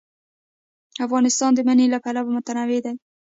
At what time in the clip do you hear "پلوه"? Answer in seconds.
2.03-2.31